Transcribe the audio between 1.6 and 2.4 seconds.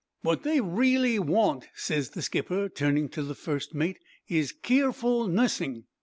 ses the